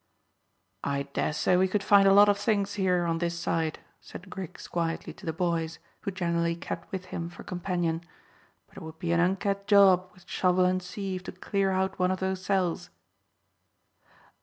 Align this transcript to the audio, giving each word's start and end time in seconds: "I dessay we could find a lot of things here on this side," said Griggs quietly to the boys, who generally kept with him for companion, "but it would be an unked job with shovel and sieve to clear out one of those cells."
"I 0.83 1.03
dessay 1.13 1.55
we 1.57 1.67
could 1.67 1.83
find 1.83 2.07
a 2.07 2.11
lot 2.15 2.27
of 2.27 2.39
things 2.39 2.73
here 2.73 3.05
on 3.05 3.19
this 3.19 3.37
side," 3.39 3.77
said 3.99 4.31
Griggs 4.31 4.67
quietly 4.67 5.13
to 5.13 5.27
the 5.27 5.31
boys, 5.31 5.77
who 5.99 6.09
generally 6.09 6.55
kept 6.55 6.91
with 6.91 7.05
him 7.13 7.29
for 7.29 7.43
companion, 7.43 8.01
"but 8.65 8.77
it 8.77 8.81
would 8.83 8.97
be 8.97 9.11
an 9.11 9.19
unked 9.19 9.67
job 9.67 10.09
with 10.15 10.27
shovel 10.27 10.65
and 10.65 10.81
sieve 10.81 11.21
to 11.25 11.31
clear 11.31 11.69
out 11.69 11.99
one 11.99 12.09
of 12.09 12.19
those 12.19 12.43
cells." 12.43 12.89